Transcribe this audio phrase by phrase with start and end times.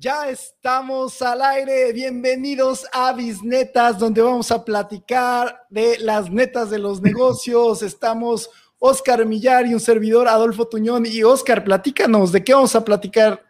[0.00, 1.92] Ya estamos al aire.
[1.92, 7.82] Bienvenidos a Bisnetas, donde vamos a platicar de las netas de los negocios.
[7.82, 8.48] Estamos
[8.78, 11.02] Oscar Millar y un servidor Adolfo Tuñón.
[11.04, 13.42] Y Oscar, platícanos, ¿de qué vamos a platicar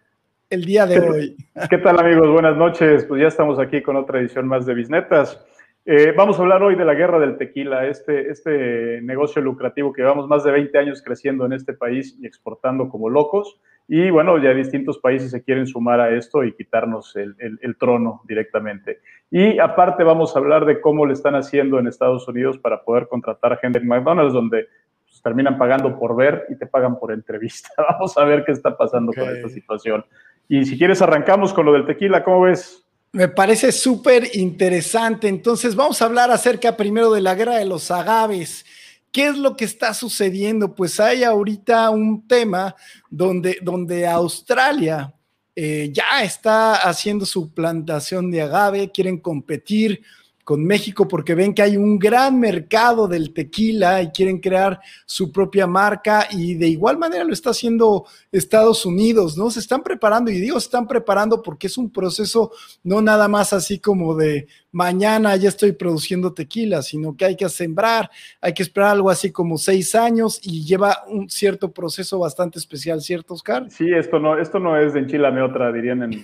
[0.48, 1.36] el día de hoy?
[1.68, 2.30] ¿Qué tal amigos?
[2.30, 3.04] Buenas noches.
[3.04, 5.38] Pues ya estamos aquí con otra edición más de Bisnetas.
[5.84, 10.00] Eh, vamos a hablar hoy de la guerra del tequila, este, este negocio lucrativo que
[10.00, 13.60] llevamos más de 20 años creciendo en este país y exportando como locos.
[13.90, 19.00] Y bueno, ya distintos países se quieren sumar a esto y quitarnos el, trono directamente.
[19.30, 23.08] Y aparte vamos a hablar de cómo le están haciendo en Estados Unidos para poder
[23.08, 24.68] contratar gente en McDonald's, donde
[25.06, 27.70] pues, terminan pagando por ver y te pagan por entrevista.
[27.90, 30.04] Vamos a ver qué está pasando con esta situación.
[30.48, 32.22] Y si quieres, arrancamos con lo del tequila.
[32.22, 32.86] ¿Cómo ves?
[33.12, 35.28] Me parece súper interesante.
[35.28, 38.66] Entonces, vamos a hablar acerca primero de la guerra de los agaves.
[39.12, 40.74] ¿Qué es lo que está sucediendo?
[40.74, 42.74] Pues hay ahorita un tema
[43.10, 45.14] donde, donde Australia
[45.56, 50.02] eh, ya está haciendo su plantación de agave, quieren competir
[50.48, 55.30] con México porque ven que hay un gran mercado del tequila y quieren crear su
[55.30, 59.50] propia marca y de igual manera lo está haciendo Estados Unidos, ¿no?
[59.50, 62.50] Se están preparando y digo, están preparando porque es un proceso
[62.82, 67.48] no nada más así como de mañana ya estoy produciendo tequila, sino que hay que
[67.48, 68.10] sembrar,
[68.40, 73.00] hay que esperar algo así como seis años y lleva un cierto proceso bastante especial,
[73.00, 73.70] ¿cierto, Oscar?
[73.70, 76.22] Sí, esto no, esto no es de enchilame otra, dirían en,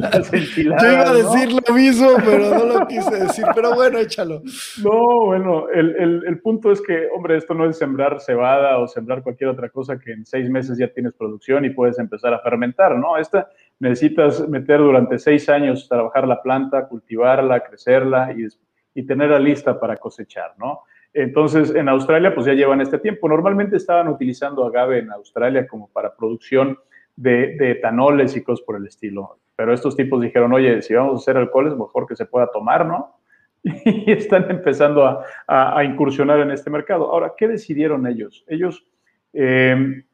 [0.00, 0.82] las enchiladas.
[0.84, 4.42] Yo iba a decir lo mismo, pero no lo quise decir, pero bueno, échalo.
[4.82, 9.22] No, bueno, el, el punto es que, hombre, esto no es sembrar cebada o sembrar
[9.22, 12.96] cualquier otra cosa que en seis meses ya tienes producción y puedes empezar a fermentar,
[12.96, 13.16] ¿no?
[13.16, 13.48] Esta
[13.80, 18.46] necesitas meter durante seis años, trabajar la planta, cultivarla, crecerla y,
[18.94, 20.82] y tenerla lista para cosechar, ¿no?
[21.12, 23.28] Entonces, en Australia, pues ya llevan este tiempo.
[23.28, 26.78] Normalmente estaban utilizando agave en Australia como para producción
[27.16, 29.38] de, de, etanoles y cosas por el estilo.
[29.56, 32.86] Pero estos tipos dijeron, oye, si vamos a hacer alcoholes, mejor que se pueda tomar,
[32.86, 33.16] ¿no?
[33.64, 37.10] Y están empezando a, a, incursionar en este mercado.
[37.10, 38.44] Ahora, ¿qué decidieron ellos?
[38.46, 38.86] Ellos
[39.32, 40.04] eh,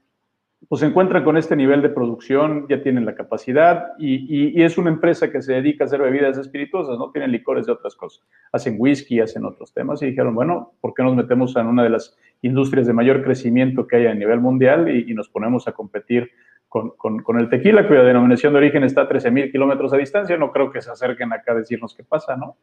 [0.69, 4.91] pues se encuentran con este nivel de producción, ya tienen la capacidad y, es una
[4.91, 8.25] empresa que se dedica a hacer bebidas espirituosas, no tienen licores de otras cosas.
[8.53, 11.91] Hacen whisky, hacen otros temas y dijeron, bueno, ¿por qué nos metemos en una de
[11.91, 16.31] las industrias de mayor crecimiento que hay a nivel mundial y, nos ponemos a competir
[16.69, 20.37] con, el tequila, cuya denominación de origen está a 13 mil kilómetros a distancia?
[20.37, 22.57] No creo que se acerquen acá a decirnos qué pasa, ¿no?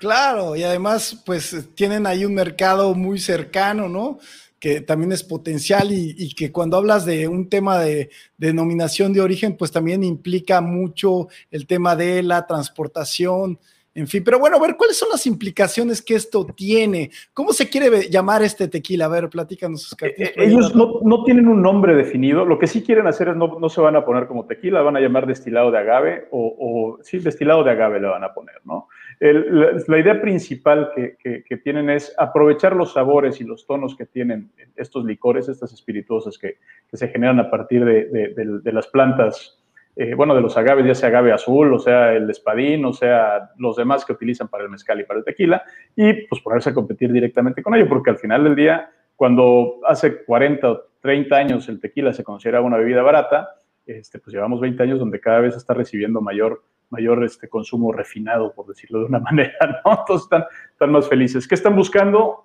[0.00, 4.18] Claro, y además, pues tienen ahí un mercado muy cercano, ¿no?
[4.64, 8.08] Que también es potencial y, que cuando hablas de un tema de
[8.38, 13.58] denominación de origen, pues también implica mucho el tema de la transportación,
[13.94, 17.10] en fin, pero bueno, a ver, ¿cuáles son las implicaciones que esto tiene?
[17.34, 19.04] ¿Cómo se quiere llamar este tequila?
[19.04, 19.92] A ver, platícanos.
[19.92, 22.46] Oscar, eh, ellos no, no, tienen un nombre definido.
[22.46, 24.96] Lo que sí quieren hacer es no, no, se van a poner como tequila, van
[24.96, 28.62] a llamar destilado de agave o, o sí, destilado de agave le van a poner,
[28.64, 28.88] ¿no?
[29.20, 35.04] La, idea principal que, tienen es aprovechar los sabores y los tonos que tienen estos
[35.04, 36.58] licores, estas espirituosas que,
[36.92, 39.58] se generan a partir de las plantas
[39.96, 43.50] eh, bueno, de los agaves, ya sea agave azul, o sea el espadín, o sea
[43.58, 45.62] los demás que utilizan para el mezcal y para el tequila,
[45.94, 50.24] y pues ponerse a competir directamente con ello, porque al final del día, cuando hace
[50.24, 53.50] 40 o 30 años el tequila se consideraba una bebida barata,
[53.86, 58.52] este, pues llevamos 20 años donde cada vez está recibiendo mayor, mayor este, consumo refinado,
[58.54, 59.98] por decirlo de una manera, ¿no?
[59.98, 61.46] Entonces están, están más felices.
[61.46, 62.44] ¿Qué están buscando?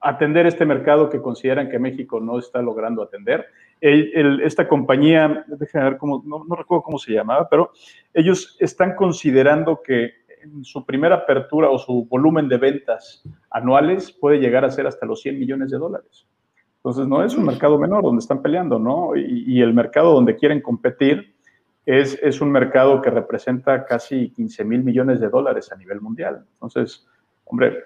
[0.00, 3.46] Atender este mercado que consideran que México no está logrando atender
[3.80, 7.72] esta compañía, déjenme ver cómo, no, recuerdo cómo se llamaba, pero
[8.14, 14.38] ellos están considerando que en su primera apertura o su volumen de ventas anuales puede
[14.38, 16.26] llegar a ser hasta los 100 millones de dólares.
[16.76, 19.16] Entonces, no es un mercado menor donde están peleando, ¿no?
[19.16, 21.34] Y, el mercado donde quieren competir
[21.86, 26.44] es, es, un mercado que representa casi 15 mil millones de dólares a nivel mundial.
[26.54, 27.06] Entonces,
[27.44, 27.84] hombre,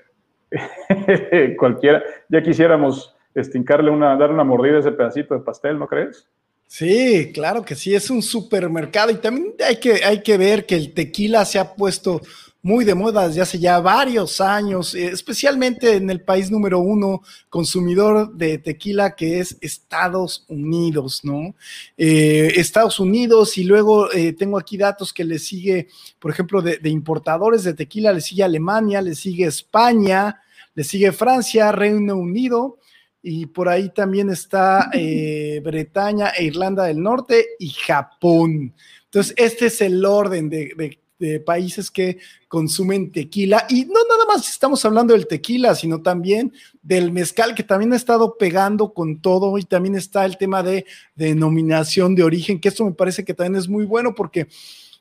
[1.58, 6.26] cualquiera, ya quisiéramos estincarle una, dar una mordida a ese pedacito de pastel, ¿no crees?
[6.66, 10.76] Sí, claro que sí, es un supermercado y también hay que, hay que ver que
[10.76, 12.20] el tequila se ha puesto
[12.62, 17.22] muy de moda desde hace ya varios años, eh, especialmente en el país número uno
[17.48, 21.54] consumidor de tequila que es Estados Unidos, ¿no?
[21.96, 26.78] Eh, Estados Unidos y luego eh, tengo aquí datos que le sigue, por ejemplo, de,
[26.78, 30.40] de importadores de tequila, le sigue Alemania, le sigue España,
[30.74, 32.78] le sigue Francia, Reino Unido,
[33.22, 38.74] y por ahí también está eh, Bretaña e Irlanda del Norte y Japón.
[39.04, 40.98] Entonces, este es el orden de,
[41.44, 42.18] países que
[42.48, 43.66] consumen tequila.
[43.68, 46.52] Y no nada más estamos hablando del tequila, sino también
[46.82, 49.58] del mezcal, que también ha estado pegando con todo.
[49.58, 53.56] Y también está el tema de denominación de origen, que esto me parece que también
[53.56, 54.48] es muy bueno porque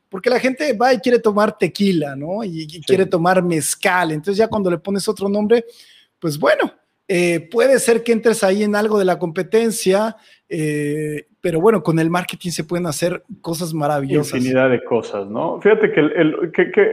[0.09, 2.43] porque la gente va y quiere tomar tequila, ¿no?
[2.43, 4.11] Y, quiere tomar mezcal.
[4.11, 5.65] Entonces ya cuando le pones otro nombre,
[6.17, 6.73] pues bueno,
[7.07, 10.17] eh, puede ser que entres ahí en algo de la competencia,
[10.49, 14.35] eh, pero bueno, con el marketing se pueden hacer cosas maravillosas.
[14.35, 15.61] Infinidad de cosas, ¿no?
[15.61, 16.35] Fíjate que, el,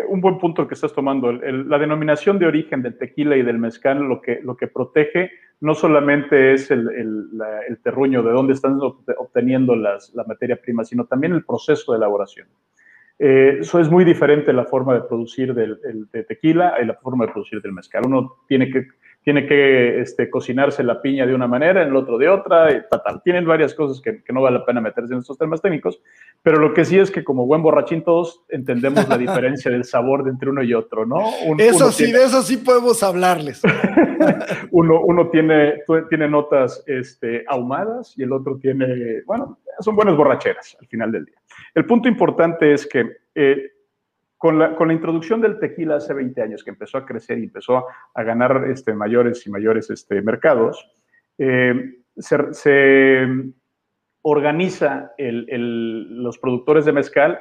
[0.09, 3.99] un buen punto que estás tomando, la denominación de origen del tequila y del mezcal,
[3.99, 5.31] lo que, lo que protege
[5.61, 6.87] no solamente es el,
[7.83, 12.47] terruño de dónde están obteniendo la materia prima, sino también el proceso de elaboración.
[13.19, 15.79] Eh, eso es muy diferente la forma de producir del,
[16.13, 18.05] de tequila y la forma de producir del mezcal.
[18.07, 18.89] Uno tiene que
[19.27, 22.81] tiene que este, cocinarse la piña de una manera, en el otro de otra, y
[22.89, 26.01] tal, Tienen varias cosas que, no vale la pena meterse en estos temas técnicos,
[26.45, 30.23] pero lo que sí es que como buen borrachín todos entendemos la diferencia del sabor
[30.23, 31.25] de entre uno y otro, ¿no?
[31.59, 33.63] eso sí, de eso sí podemos hablarles.
[34.71, 40.77] uno, uno tiene, tiene notas este, ahumadas y el otro tiene, bueno, son buenas borracheras
[40.81, 41.37] al final del día.
[41.75, 43.05] El punto importante es que...
[43.35, 43.73] Eh,
[44.37, 48.23] con la, introducción del tequila hace 20 años, que empezó a crecer y empezó a,
[48.23, 50.91] ganar este, mayores y mayores este, mercados,
[51.39, 53.27] eh, se,
[54.23, 57.39] organiza los productores de mezcal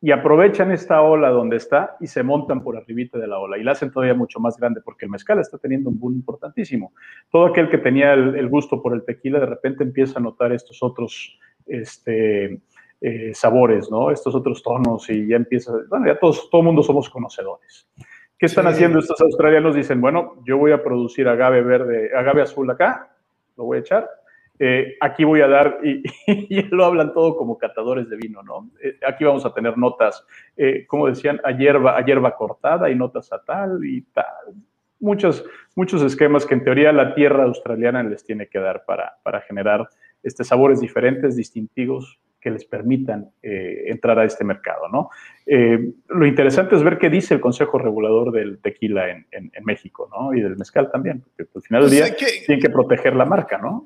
[0.00, 3.64] y aprovechan esta ola donde está y se montan por arribita de la ola y
[3.64, 6.94] la hacen todavía mucho más grande porque el mezcal está teniendo un boom importantísimo.
[7.30, 10.52] Todo aquel que tenía el, el gusto por el tequila de repente empieza a notar
[10.52, 12.60] estos otros este,
[13.02, 14.10] eh, sabores, ¿no?
[14.10, 17.88] Estos otros tonos y ya empieza, bueno, ya todos, todo mundo somos conocedores.
[18.38, 19.74] ¿Qué están haciendo estos australianos?
[19.74, 23.16] Dicen, bueno, yo voy a producir agave verde, agave azul acá,
[23.56, 24.10] lo voy a echar.
[24.58, 28.70] Eh, aquí voy a dar, y, lo hablan todo como catadores de vino, ¿no?
[28.82, 30.26] Eh, aquí vamos a tener notas,
[30.86, 34.54] como decían, a hierba, a hierba cortada y notas a tal y tal.
[34.98, 35.42] Muchos,
[35.74, 39.88] muchos esquemas que en teoría la tierra australiana les tiene que dar para, para generar
[40.22, 45.10] este, sabores diferentes, distintivos, que les permitan eh, entrar a este mercado, ¿no?
[45.46, 50.34] Eh, lo interesante es ver qué dice el Consejo Regulador del Tequila en, México, ¿no?
[50.34, 53.58] Y del mezcal también, porque al final del pues día tienen que proteger la marca,
[53.58, 53.84] ¿no?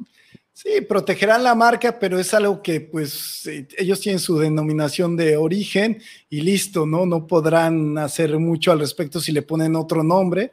[0.57, 5.37] Sí, protegerán la marca, pero es algo que pues eh, ellos tienen su denominación de
[5.37, 7.07] origen y listo, ¿no?
[7.07, 10.53] No podrán hacer mucho al respecto si le ponen otro nombre.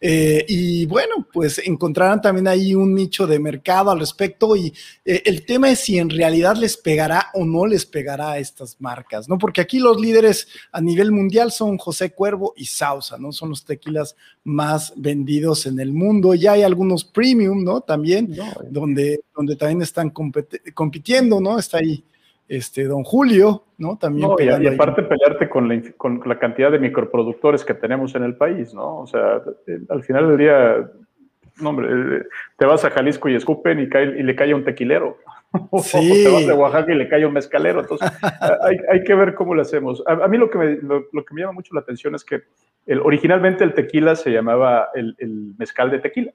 [0.00, 4.72] Eh, y bueno, pues encontrarán también ahí un nicho de mercado al respecto y
[5.04, 8.80] eh, el tema es si en realidad les pegará o no les pegará a estas
[8.80, 9.38] marcas, ¿no?
[9.38, 13.32] Porque aquí los líderes a nivel mundial son José Cuervo y Sausa, ¿no?
[13.32, 14.14] Son los tequilas
[14.44, 16.34] más vendidos en el mundo.
[16.34, 17.80] Ya hay algunos premium, ¿no?
[17.80, 18.36] También,
[18.70, 20.12] donde, donde también están
[20.74, 21.58] compitiendo, ¿no?
[21.58, 22.04] Está ahí
[22.48, 23.98] este, don Julio, ¿no?
[23.98, 24.30] También.
[24.38, 28.72] y, aparte pelearte con la, con la, cantidad de microproductores que tenemos en el país,
[28.72, 29.00] ¿no?
[29.00, 30.90] O sea, eh, al final del día,
[31.60, 32.22] no, hombre, eh,
[32.56, 35.18] te vas a Jalisco y escupen y, cae, y le cae un tequilero.
[35.82, 36.26] Sí.
[36.26, 37.80] o te vas a Oaxaca y le cae un mezcalero.
[37.80, 38.10] Entonces,
[38.62, 40.02] hay, hay, que ver cómo lo hacemos.
[40.06, 42.42] A, mí lo que, me, lo, que me llama mucho la atención es que
[42.84, 46.32] el, originalmente el tequila se llamaba el, el mezcal de tequila.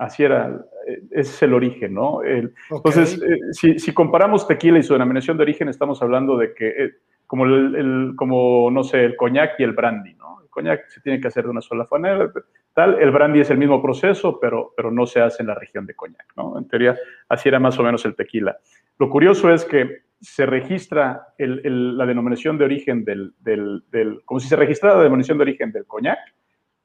[0.00, 2.24] Así era, ese es el origen, ¿no?
[2.24, 6.90] Entonces, eh, si, comparamos tequila y su denominación de origen, estamos hablando de que, eh,
[7.26, 10.40] como, el, como, no sé, el coñac y el brandy, ¿no?
[10.40, 12.32] El coñac se tiene que hacer de una sola manera,
[12.72, 15.84] tal, el brandy es el mismo proceso, pero, pero no se hace en la región
[15.84, 16.56] de coñac, ¿no?
[16.56, 16.96] En teoría,
[17.28, 18.56] así era más o menos el tequila.
[18.98, 24.48] Lo curioso es que se registra la denominación de origen del, del, del, como si
[24.48, 26.20] se registrara la denominación de origen del coñac,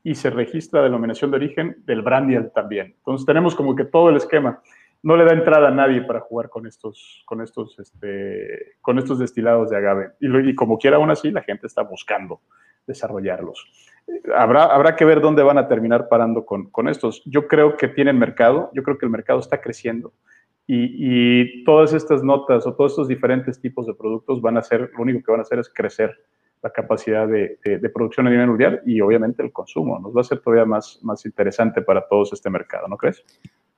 [0.06, 2.94] y se registra denominación de origen del brandy también.
[3.00, 4.62] Entonces tenemos como que todo el esquema.
[5.02, 9.18] No le da entrada a nadie para jugar con estos, con estos, este, con estos
[9.18, 10.12] destilados de agave.
[10.20, 12.42] Y, como quiera aún así, la gente está buscando
[12.86, 13.68] desarrollarlos.
[14.36, 17.24] Habrá, habrá que ver dónde van a terminar parando con, con estos.
[17.26, 20.14] Yo creo que tienen mercado, yo creo que el mercado está creciendo.
[20.68, 24.92] Y, y, todas estas notas o todos estos diferentes tipos de productos van a ser,
[24.94, 26.16] lo único que van a hacer es crecer
[26.66, 27.60] la capacidad de,
[27.94, 30.00] producción a nivel mundial y obviamente el consumo.
[30.00, 33.24] Nos va a ser todavía más, más interesante para todos este mercado, ¿no crees?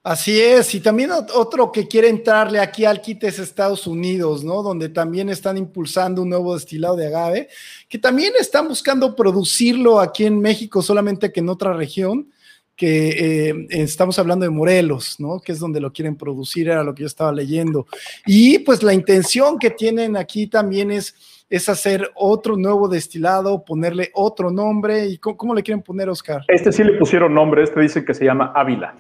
[0.03, 4.63] Así es, y también otro que quiere entrarle aquí al kit es Estados Unidos, ¿no?
[4.63, 7.50] Donde también están impulsando un nuevo destilado de agave,
[7.89, 12.32] que también están buscando producirlo aquí en México, solamente que en otra región,
[12.77, 15.41] que eh, estamos hablando de Morelos, ¿no?
[15.41, 17.86] Que es donde lo quieren producir, era lo que yo estaba leyendo.
[18.25, 24.12] Y pues la intención que tienen aquí también es es hacer otro nuevo destilado, ponerle
[24.13, 25.08] otro nombre.
[25.08, 26.42] ¿Y cómo, le quieren poner, Oscar?
[26.48, 28.96] Este sí le pusieron nombre, este dice que se llama Ávila.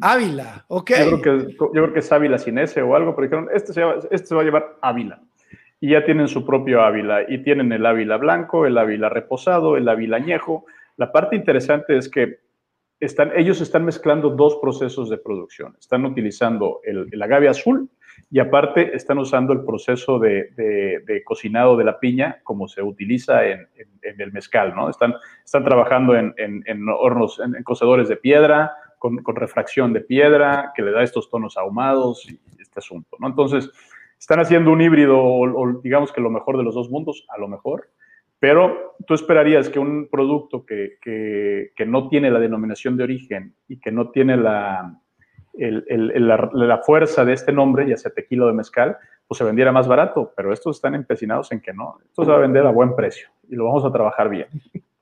[0.00, 0.90] Ávila, ok.
[1.10, 4.34] Yo creo que, es Ávila sin ese o algo, pero dijeron, este se, este se
[4.34, 5.20] va a llevar Ávila.
[5.80, 9.88] Y ya tienen su propio Ávila, y tienen el Ávila blanco, el Ávila reposado, el
[9.88, 10.66] Ávila añejo.
[10.96, 12.40] La parte interesante es que
[13.00, 15.76] están, ellos están mezclando dos procesos de producción.
[15.78, 17.88] Están utilizando el, el agave azul
[18.30, 20.52] y aparte están usando el proceso de,
[21.24, 23.68] cocinado de la piña como se utiliza en,
[24.02, 24.90] el mezcal, ¿no?
[24.90, 26.34] Están, están trabajando en,
[26.88, 32.28] hornos, en, cocedores de piedra, con, refracción de piedra, que le da estos tonos ahumados
[32.30, 33.28] y este asunto, ¿no?
[33.28, 33.70] Entonces,
[34.18, 37.48] están haciendo un híbrido, o, digamos que lo mejor de los dos mundos, a lo
[37.48, 37.88] mejor,
[38.40, 43.80] pero tú esperarías que un producto que, que, no tiene la denominación de origen y
[43.80, 45.00] que no tiene la,
[45.58, 48.96] la, fuerza de este nombre, ya sea tequila de mezcal,
[49.26, 51.98] pues se vendiera más barato, pero estos están empecinados en que no.
[52.04, 54.46] Esto se va a vender a buen precio y lo vamos a trabajar bien.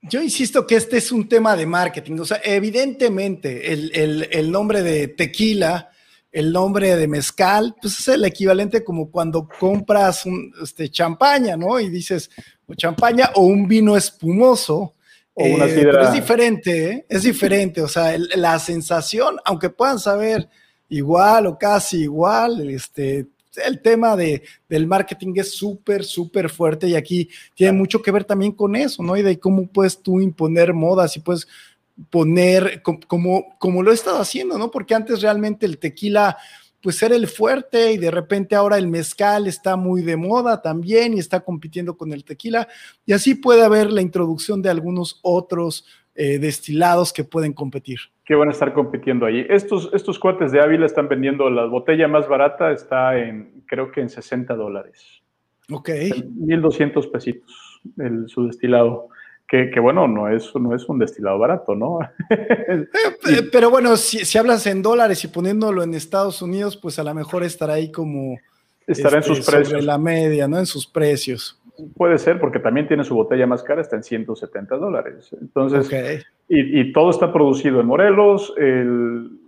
[0.02, 2.18] Yo insisto que este es un tema de marketing.
[2.20, 5.90] O sea, evidentemente el, el nombre de tequila
[6.36, 11.80] el nombre de mezcal, pues es el equivalente como cuando compras un, este, champaña, ¿no?
[11.80, 12.30] Y dices,
[12.66, 14.95] o champaña o un vino espumoso.
[15.38, 17.07] O una eh, es diferente, ¿eh?
[17.11, 17.83] es diferente.
[17.83, 20.49] O sea, la sensación, aunque puedan saber
[20.88, 23.26] igual o casi igual, este,
[23.66, 28.25] el tema de, del marketing es súper, súper fuerte y aquí tiene mucho que ver
[28.25, 29.14] también con eso, ¿no?
[29.14, 31.47] Y de cómo puedes tú imponer modas y puedes
[32.09, 34.71] poner como, como lo he estado haciendo, ¿no?
[34.71, 36.38] Porque antes realmente el tequila
[36.87, 41.14] pues era el fuerte y de repente ahora el mezcal está muy de moda también
[41.14, 42.69] y está compitiendo con el tequila
[43.05, 47.99] y así puede haber la introducción de algunos otros eh, destilados que pueden competir.
[48.25, 49.45] Que van a estar compitiendo allí.
[49.49, 54.02] Estos, estos cuates de Ávila están vendiendo la botella más barata, está en, creo que
[54.02, 55.25] en 60 dólares.
[55.73, 55.90] Ok.
[56.37, 59.09] 1200 pesitos el, su destilado.
[59.48, 62.00] Que, bueno, no es, no es un destilado barato, ¿no?
[62.68, 62.88] Eh,
[63.30, 67.14] eh, pero bueno, si, hablas en dólares y poniéndolo en Estados Unidos, pues a lo
[67.14, 68.38] mejor estará ahí como...
[68.86, 69.84] Estará en sus este, precios.
[69.84, 70.58] la media, ¿no?
[70.58, 71.60] En sus precios.
[71.96, 75.34] Puede ser, porque también tiene su botella más cara, está en 170 dólares.
[75.40, 78.54] Entonces, y, todo está producido en Morelos.
[78.56, 79.38] El,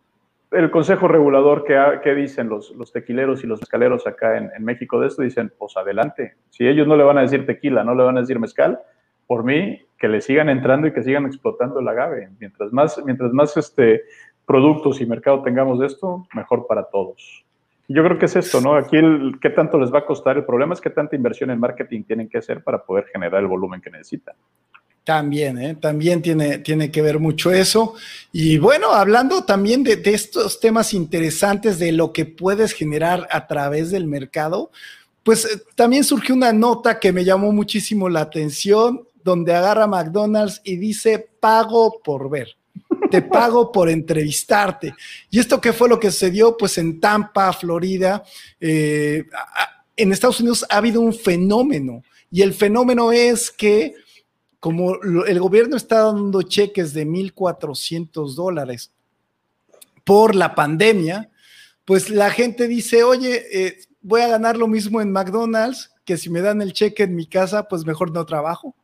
[0.71, 5.09] consejo regulador que, dicen los, los, tequileros y los mezcaleros acá en, en México de
[5.09, 6.35] esto, dicen, pues adelante.
[6.51, 8.81] Si ellos no le van a decir tequila, no le van a decir mezcal,
[9.29, 12.31] por mí, que le sigan entrando y que sigan explotando el agave.
[12.41, 14.03] Mientras más, mientras más este,
[14.47, 17.45] productos y mercado tengamos de esto, mejor para todos.
[17.87, 18.75] yo creo que es esto, ¿no?
[18.75, 20.37] Aquí, el, ¿qué tanto les va a costar?
[20.37, 23.47] El problema es qué tanta inversión en marketing tienen que hacer para poder generar el
[23.47, 24.35] volumen que necesitan.
[25.05, 25.75] También, ¿eh?
[25.75, 27.95] también tiene, tiene que ver mucho eso.
[28.31, 33.91] Y bueno, hablando también de, estos temas interesantes de lo que puedes generar a través
[33.91, 34.71] del mercado,
[35.23, 40.61] pues eh, también surgió una nota que me llamó muchísimo la atención donde agarra McDonald's
[40.65, 42.57] y dice pago por ver.
[43.11, 44.95] Te pago por entrevistarte.
[45.31, 46.57] ¿Y esto qué fue lo que sucedió?
[46.57, 48.23] Pues en Tampa, Florida,
[48.61, 49.25] eh,
[49.97, 52.03] en Estados Unidos ha habido un fenómeno.
[52.31, 53.95] Y el fenómeno es que
[54.61, 54.97] como
[55.27, 58.93] el gobierno está dando cheques de 1.400 dólares
[60.05, 61.31] por la pandemia,
[61.85, 66.31] pues la gente dice, oye, eh, voy a ganar lo mismo en McDonald's que si
[66.31, 68.75] me dan el cheque en mi casa, pues mejor no trabajo.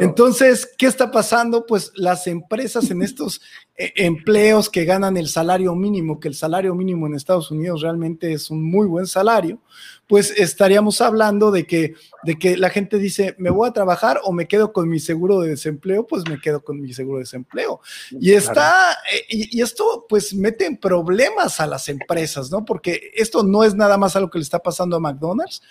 [0.00, 1.66] Entonces, ¿qué está pasando?
[1.66, 3.42] Pues las empresas en estos
[3.76, 8.32] eh, empleos que ganan el salario mínimo, que el salario mínimo en Estados Unidos realmente
[8.32, 9.60] es un muy buen salario,
[10.06, 14.32] pues estaríamos hablando de que, de que la gente dice, me voy a trabajar o
[14.32, 17.80] me quedo con mi seguro de desempleo, pues me quedo con mi seguro de desempleo.
[18.10, 22.64] Y está, eh, y, esto pues mete en problemas a las empresas, ¿no?
[22.64, 25.62] Porque esto no es nada más algo que le está pasando a McDonald's.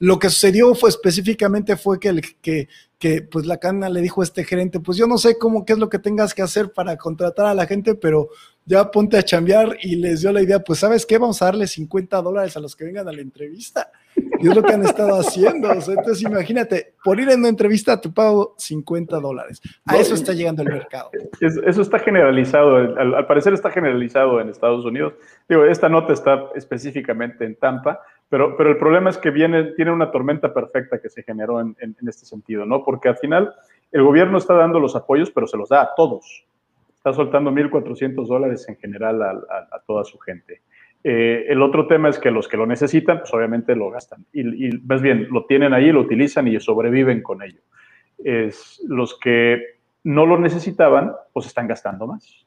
[0.00, 4.20] Lo que sucedió fue específicamente fue que, el, que, que pues la cana le dijo
[4.20, 6.72] a este gerente, pues yo no sé cómo, qué es lo que tengas que hacer
[6.72, 8.28] para contratar a la gente, pero
[8.66, 11.66] ya ponte a chambear y les dio la idea, pues sabes qué, vamos a darle
[11.66, 13.90] 50 dólares a los que vengan a la entrevista.
[14.16, 15.72] Y es lo que han estado haciendo.
[15.72, 19.60] entonces imagínate, por ir en una entrevista te pago 50 dólares.
[19.86, 21.10] A eso está llegando el mercado.
[21.40, 25.14] Eso está generalizado, al, parecer está generalizado en Estados Unidos.
[25.48, 29.92] Digo, esta nota está específicamente en Tampa, pero, pero el problema es que viene, tiene
[29.92, 32.84] una tormenta perfecta que se generó en, en este sentido, ¿no?
[32.84, 33.54] Porque al final
[33.92, 36.44] el gobierno está dando los apoyos, pero se los da a todos
[37.04, 40.62] está soltando 1.400 dólares en general a, toda su gente.
[41.02, 44.24] Eh, el otro tema es que los que lo necesitan, pues obviamente lo gastan.
[44.32, 47.60] Y, y más bien, lo tienen ahí, lo utilizan y sobreviven con ello.
[48.16, 49.62] Es, los que
[50.02, 52.46] no lo necesitaban, pues están gastando más.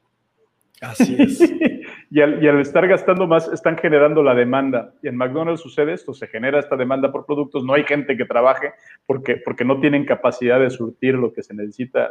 [0.80, 1.38] Así es.
[2.10, 4.92] y, al, estar gastando más, están generando la demanda.
[5.02, 8.24] Y en McDonald's sucede esto, se genera esta demanda por productos, no hay gente que
[8.24, 8.72] trabaje
[9.04, 12.10] porque, porque no tienen capacidad de surtir lo que se necesita,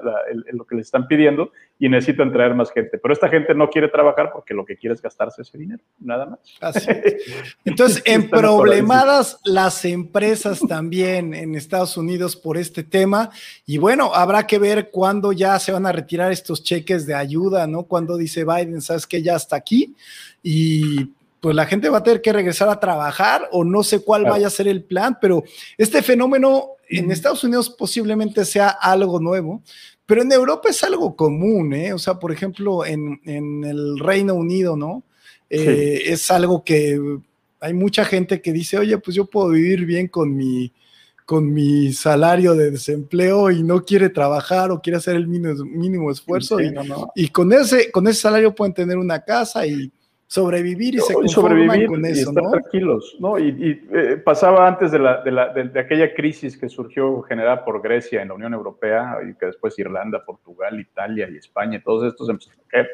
[0.52, 3.00] lo que les están pidiendo y necesitan traer más gente.
[3.00, 6.28] Pero esta gente no quiere trabajar porque lo que quiere es gastarse ese dinero, nada
[6.28, 6.40] más.
[6.62, 6.92] Así
[7.66, 13.32] Entonces, en problemadas las empresas también en Estados Unidos por este tema.
[13.66, 17.66] Y bueno, habrá que ver cuándo ya se van a retirar estos cheques de ayuda,
[17.66, 17.84] ¿no?
[17.84, 19.87] Cuando dice Biden, sabes que ya está aquí
[20.42, 24.24] y pues la gente va a tener que regresar a trabajar o no sé cuál
[24.24, 25.44] vaya a ser el plan, pero
[25.78, 29.62] este fenómeno en Estados Unidos posiblemente sea algo nuevo,
[30.06, 31.94] pero en Europa es algo común, ¿eh?
[31.94, 35.04] O sea, por ejemplo, en, el Reino Unido, ¿no?
[35.50, 37.00] Eh, es algo que
[37.60, 40.72] hay mucha gente que dice, oye, pues yo puedo vivir bien con mi,
[41.28, 46.62] con mi salario de desempleo y no quiere trabajar o quiere hacer el mínimo, esfuerzo
[46.62, 46.74] y,
[47.16, 49.92] y, con, ese, con ese salario pueden tener una casa y
[50.26, 53.38] sobrevivir y se conforman con y eso, estar tranquilos, ¿no?
[53.38, 57.82] Y, eh, pasaba antes de, la, de, la, de, aquella crisis que surgió generada por
[57.82, 62.30] Grecia en la Unión Europea y que después Irlanda, Portugal, Italia y España, todos estos
[62.30, 62.88] empezaron a caer.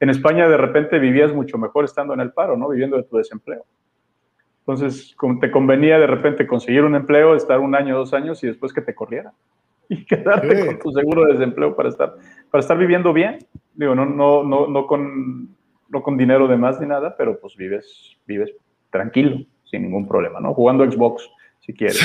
[0.00, 2.68] En España de repente vivías mucho mejor estando en el paro, ¿no?
[2.68, 3.64] Viviendo de tu desempleo.
[4.60, 8.72] Entonces, te convenía de repente conseguir un empleo, estar un año, dos años y después
[8.72, 9.32] que te corriera
[9.88, 12.14] y quedarte con tu seguro de desempleo para estar,
[12.50, 13.38] para estar viviendo bien.
[13.74, 15.56] Digo, no, no, no, no con
[15.90, 18.50] no con dinero de más ni nada, pero pues vives, vives
[18.90, 20.54] tranquilo, sin ningún problema, ¿no?
[20.54, 21.28] Jugando Xbox,
[21.60, 22.00] si quieres.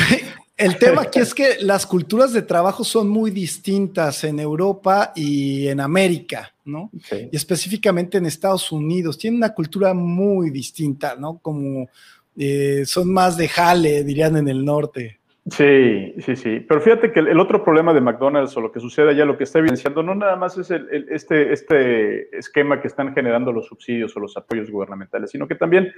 [0.58, 5.68] El tema aquí es que las culturas de trabajo son muy distintas en Europa y
[5.68, 6.90] en América, ¿no?
[7.12, 9.18] Y específicamente en Estados Unidos.
[9.18, 11.40] Tienen una cultura muy distinta, ¿no?
[11.40, 11.90] Como
[12.38, 15.20] eh, son más de jale, dirían en el norte.
[15.48, 16.60] Sí, sí, sí.
[16.68, 19.44] Pero fíjate que el, otro problema de McDonald's o lo que sucede allá, lo que
[19.44, 24.18] está evidenciando, no nada más es el, este, este esquema que están generando los subsidios
[24.18, 25.94] o los apoyos gubernamentales, sino que también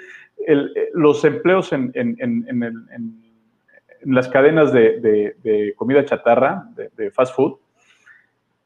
[0.93, 1.93] los empleos en,
[4.03, 6.65] las cadenas de, comida chatarra,
[6.97, 7.57] de, fast food,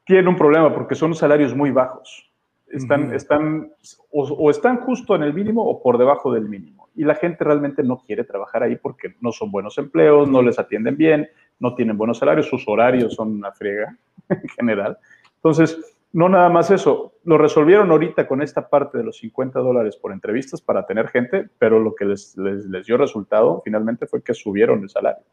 [0.04, 2.31] tienen un problema porque son salarios muy bajos.
[2.72, 3.70] Están, están
[4.10, 7.82] o están justo en el mínimo o por debajo del mínimo y la gente realmente
[7.82, 11.96] no quiere trabajar ahí porque no son buenos empleos, no les atienden bien, no tienen
[11.96, 13.96] buenos salarios, sus horarios son una friega
[14.28, 14.98] en general.
[15.36, 19.96] Entonces, no nada más eso, lo resolvieron ahorita con esta parte de los 50 dólares
[19.96, 24.34] por entrevistas para tener gente, pero lo que les, les, dio resultado finalmente fue que
[24.34, 25.24] subieron el salario.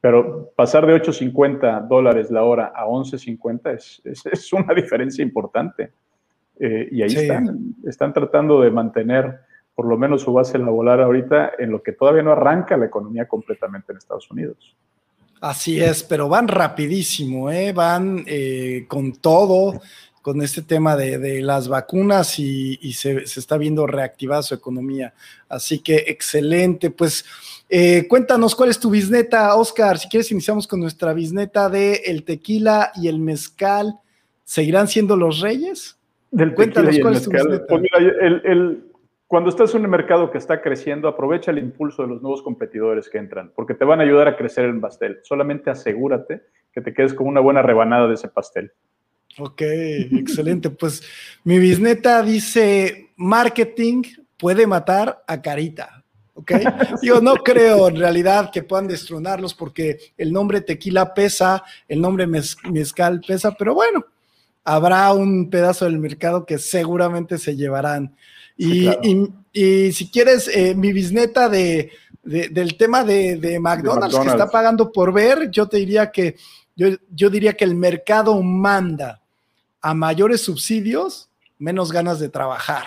[0.00, 5.90] Pero pasar de 8.50 dólares la hora a 11.50 es, es, una diferencia importante.
[6.58, 9.40] Eh, y ahí están, están tratando de mantener
[9.74, 13.28] por lo menos su base laboral ahorita en lo que todavía no arranca la economía
[13.28, 14.74] completamente en Estados Unidos.
[15.40, 17.74] Así es, pero van rapidísimo, ¿eh?
[17.74, 19.80] van eh, con todo,
[20.22, 25.12] con este tema de, las vacunas y, se, está viendo reactivada su economía.
[25.46, 27.26] Así que excelente, pues
[27.68, 29.98] eh, cuéntanos cuál es tu bisneta, Oscar.
[29.98, 34.00] Si quieres, iniciamos con nuestra bisneta de el tequila y el mezcal.
[34.42, 35.96] ¿Seguirán siendo los reyes?
[36.30, 37.66] Del cuéntanos cuál es tu bisneta.
[37.66, 37.82] Pues
[38.44, 38.84] el,
[39.26, 43.08] cuando estás en un mercado que está creciendo, aprovecha el impulso de los nuevos competidores
[43.08, 45.18] que entran, porque te van a ayudar a crecer el pastel.
[45.22, 48.72] Solamente asegúrate que te quedes con una buena rebanada de ese pastel.
[49.38, 50.70] Ok, excelente.
[50.70, 51.02] Pues
[51.44, 54.02] mi bisneta dice, marketing
[54.36, 56.04] puede matar a Carita.
[56.34, 56.52] ¿ok?
[57.02, 62.26] Yo no creo en realidad que puedan destronarlos porque el nombre tequila pesa, el nombre
[62.26, 64.04] mezcal pesa, pero bueno,
[64.66, 68.14] habrá un pedazo del mercado que seguramente se llevarán.
[68.58, 68.88] Y,
[69.52, 71.92] y, si quieres, eh, mi bisneta de,
[72.24, 76.36] del tema de, McDonald's, que está pagando por ver, yo te diría que,
[76.74, 79.22] yo, yo diría que el mercado manda
[79.80, 82.84] a mayores subsidios, menos ganas de trabajar.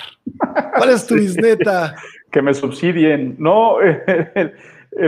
[0.75, 1.95] ¿Cuál es tu bisneta?
[2.31, 3.35] que me subsidien.
[3.39, 3.79] No,
[4.35, 4.53] el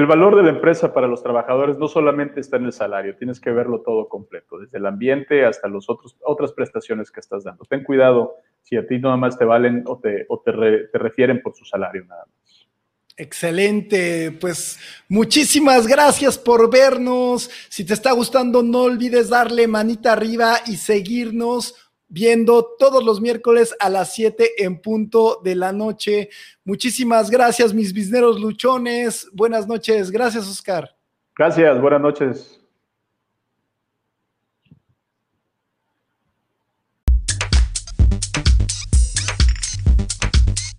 [0.06, 3.52] valor de la empresa para los trabajadores no solamente está en el salario, tienes que
[3.52, 5.88] verlo todo completo, desde el ambiente hasta las
[6.24, 7.66] otras prestaciones que estás dando.
[7.66, 11.66] Ten cuidado si a ti nada más te valen o te, te, refieren por su
[11.66, 12.68] salario nada más.
[13.18, 17.50] Excelente, pues muchísimas gracias por vernos.
[17.70, 23.74] Si te está gustando, no olvides darle manita arriba y seguirnos viendo todos los miércoles
[23.80, 26.30] a las 7 en punto de la noche.
[26.66, 29.28] Muchísimas gracias, mis bisneros luchones.
[29.34, 30.12] Buenas noches.
[30.12, 30.96] Gracias, Oscar.
[31.36, 32.61] Gracias, buenas noches.